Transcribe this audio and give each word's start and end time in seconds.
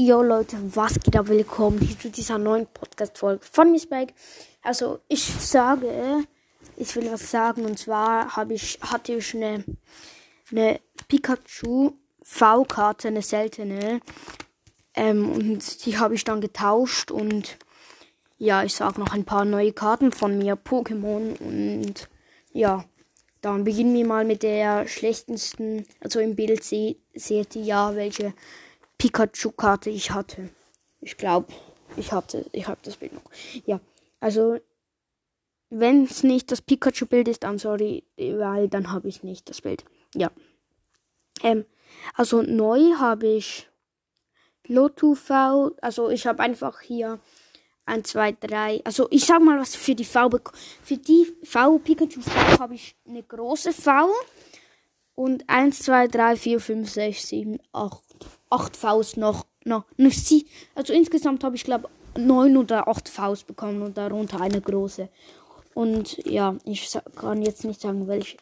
Yo 0.00 0.22
Leute, 0.22 0.56
was 0.76 0.94
geht 1.00 1.16
ab? 1.16 1.26
Willkommen 1.26 1.98
zu 1.98 2.08
dieser 2.08 2.38
neuen 2.38 2.68
Podcast-Folge 2.68 3.44
von 3.44 3.72
Miss 3.72 3.84
Bag. 3.84 4.14
Also 4.62 5.00
ich 5.08 5.24
sage, 5.24 6.22
ich 6.76 6.94
will 6.94 7.10
was 7.10 7.32
sagen 7.32 7.64
und 7.64 7.80
zwar 7.80 8.36
habe 8.36 8.54
ich, 8.54 8.78
hatte 8.80 9.14
ich 9.14 9.34
eine, 9.34 9.64
eine 10.52 10.78
Pikachu 11.08 11.94
V-Karte, 12.22 13.08
eine 13.08 13.22
seltene. 13.22 14.00
Ähm, 14.94 15.32
und 15.32 15.84
die 15.84 15.98
habe 15.98 16.14
ich 16.14 16.22
dann 16.22 16.40
getauscht 16.40 17.10
und 17.10 17.58
ja, 18.38 18.62
ich 18.62 18.74
sage 18.76 19.00
noch 19.00 19.12
ein 19.12 19.24
paar 19.24 19.44
neue 19.44 19.72
Karten 19.72 20.12
von 20.12 20.38
mir, 20.38 20.54
Pokémon 20.54 21.36
und 21.40 22.08
ja, 22.52 22.84
dann 23.40 23.64
beginnen 23.64 23.94
wir 23.94 24.06
mal 24.06 24.24
mit 24.24 24.44
der 24.44 24.86
schlechtesten, 24.86 25.86
also 25.98 26.20
im 26.20 26.36
Bild 26.36 26.62
se 26.62 26.94
seht 27.16 27.56
ihr 27.56 27.62
ja, 27.62 27.96
welche 27.96 28.32
Pikachu-Karte 28.98 29.90
ich 29.90 30.10
hatte. 30.10 30.50
Ich 31.00 31.16
glaube, 31.16 31.52
ich 31.96 32.12
hatte, 32.12 32.46
ich 32.52 32.66
habe 32.66 32.78
das 32.82 32.96
Bild 32.96 33.12
noch. 33.12 33.22
Ja, 33.64 33.80
also 34.20 34.58
wenn 35.70 36.04
es 36.04 36.22
nicht 36.22 36.50
das 36.50 36.62
Pikachu-Bild 36.62 37.28
ist, 37.28 37.44
dann 37.44 37.58
sorry, 37.58 38.04
weil 38.16 38.68
dann 38.68 38.90
habe 38.90 39.08
ich 39.08 39.22
nicht 39.22 39.48
das 39.48 39.60
Bild. 39.60 39.84
Ja. 40.14 40.30
Ähm, 41.42 41.64
also 42.14 42.42
neu 42.42 42.94
habe 42.98 43.28
ich 43.28 43.68
Lotu 44.66 45.14
V, 45.14 45.72
also 45.80 46.10
ich 46.10 46.26
habe 46.26 46.42
einfach 46.42 46.80
hier 46.80 47.20
1, 47.86 48.08
2, 48.08 48.32
3. 48.32 48.82
Also 48.84 49.08
ich 49.10 49.24
sag 49.24 49.40
mal 49.40 49.58
was 49.58 49.74
für 49.74 49.94
die 49.94 50.04
V. 50.04 50.30
Für 50.82 50.96
die 50.96 51.26
V 51.42 51.78
Pikachu 51.78 52.20
V 52.20 52.30
habe 52.58 52.74
ich 52.74 52.94
eine 53.06 53.22
große 53.22 53.72
V. 53.72 54.10
Und 55.14 55.48
1, 55.48 55.80
2, 55.80 56.06
3, 56.08 56.36
4, 56.36 56.60
5, 56.60 56.90
6, 56.90 57.28
7, 57.28 57.58
8. 57.72 58.07
8 58.50 58.76
Vs 58.76 59.16
noch. 59.16 59.46
noch 59.64 59.84
sie, 60.10 60.46
also 60.74 60.92
insgesamt 60.92 61.44
habe 61.44 61.56
ich 61.56 61.64
glaube 61.64 61.88
9 62.16 62.56
oder 62.56 62.88
8 62.88 63.08
Vs 63.08 63.44
bekommen 63.44 63.82
und 63.82 63.96
darunter 63.96 64.40
eine 64.40 64.60
große. 64.60 65.08
Und 65.74 66.18
ja, 66.26 66.56
ich 66.64 66.90
kann 67.14 67.42
jetzt 67.42 67.64
nicht 67.64 67.80
sagen 67.80 68.08
welche. 68.08 68.36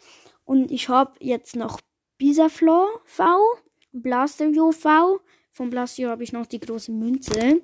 Und 0.44 0.70
ich 0.70 0.88
habe 0.88 1.12
jetzt 1.20 1.56
noch 1.56 1.80
Bisaflor 2.18 2.88
V, 3.04 3.24
Blasterio 3.92 4.72
V. 4.72 5.20
Von 5.50 5.70
Blasterio 5.70 6.10
habe 6.10 6.22
ich 6.22 6.32
noch 6.32 6.46
die 6.46 6.60
große 6.60 6.92
Münze. 6.92 7.60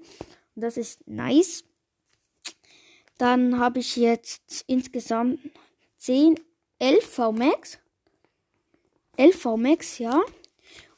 Und 0.55 0.63
das 0.63 0.77
ist 0.77 1.07
nice. 1.07 1.65
Dann 3.19 3.59
habe 3.59 3.79
ich 3.79 3.97
jetzt 3.97 4.65
insgesamt 4.67 5.39
10, 5.99 6.41
11 6.79 7.07
VMAX. 7.07 7.79
11 9.17 9.41
VMAX, 9.41 9.99
ja. 9.99 10.21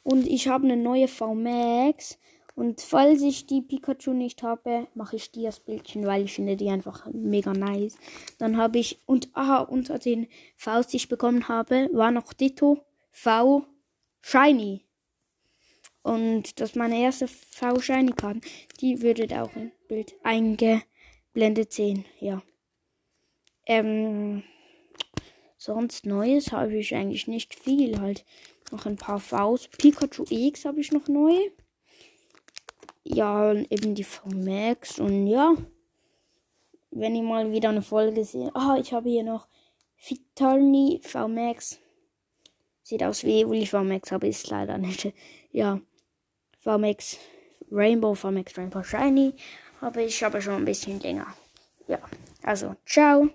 Und 0.04 0.28
ich 0.28 0.46
habe 0.48 0.64
eine 0.64 0.76
neue 0.76 1.08
VMAX. 1.08 2.18
Und 2.54 2.80
falls 2.80 3.20
ich 3.22 3.46
die 3.46 3.62
Pikachu 3.62 4.12
nicht 4.12 4.44
habe, 4.44 4.86
mache 4.94 5.16
ich 5.16 5.32
die 5.32 5.44
als 5.46 5.58
Bildchen, 5.58 6.06
weil 6.06 6.24
ich 6.24 6.34
finde 6.34 6.56
die 6.56 6.70
einfach 6.70 7.08
mega 7.12 7.52
nice. 7.52 7.98
Dann 8.38 8.56
habe 8.56 8.78
ich, 8.78 9.00
und 9.06 9.28
aha, 9.34 9.62
unter 9.62 9.98
den 9.98 10.28
Vs, 10.56 10.86
die 10.86 10.98
ich 10.98 11.08
bekommen 11.08 11.48
habe, 11.48 11.88
war 11.92 12.12
noch 12.12 12.32
Ditto 12.32 12.78
V 13.10 13.64
Shiny. 14.20 14.84
Und 16.02 16.60
das 16.60 16.70
ist 16.70 16.76
meine 16.76 17.00
erste 17.00 17.26
V 17.26 17.80
Shiny 17.80 18.12
Karte. 18.12 18.40
Die 18.80 19.02
würde 19.02 19.42
auch 19.42 19.56
im 19.56 19.72
Bild 19.88 20.14
einge 20.22 20.82
Blende 21.32 21.68
10, 21.68 22.04
ja. 22.20 22.40
Ähm, 23.66 24.44
sonst 25.64 26.06
Neues 26.06 26.52
habe 26.52 26.76
ich 26.76 26.94
eigentlich 26.94 27.26
nicht 27.26 27.54
viel. 27.54 28.00
Halt 28.00 28.24
noch 28.70 28.86
ein 28.86 28.96
paar 28.96 29.18
Vs. 29.18 29.68
Pikachu 29.68 30.24
X 30.28 30.64
habe 30.64 30.80
ich 30.80 30.92
noch 30.92 31.08
neu. 31.08 31.34
Ja, 33.02 33.52
eben 33.52 33.94
die 33.94 34.04
VMAX 34.04 34.98
und 34.98 35.26
ja. 35.26 35.54
Wenn 36.90 37.16
ich 37.16 37.22
mal 37.22 37.50
wieder 37.50 37.70
eine 37.70 37.82
Folge 37.82 38.24
sehe. 38.24 38.50
Ah, 38.54 38.76
ich 38.80 38.92
habe 38.92 39.08
hier 39.08 39.24
noch 39.24 39.48
Vitalni 40.06 41.00
VMAX. 41.02 41.78
Sieht 42.82 43.02
aus 43.02 43.24
wie 43.24 43.66
VMAX, 43.66 44.12
aber 44.12 44.26
ist 44.26 44.48
leider 44.48 44.78
nicht. 44.78 45.12
Ja. 45.50 45.80
VMAX 46.58 47.18
Rainbow, 47.70 48.14
VMAX 48.14 48.58
Rainbow 48.58 48.82
Shiny 48.82 49.34
habe 49.80 50.02
ich 50.02 50.24
aber 50.24 50.40
schon 50.40 50.54
ein 50.54 50.64
bisschen 50.64 50.98
länger. 50.98 51.26
Ja, 51.86 52.00
also 52.42 52.74
ciao. 52.86 53.28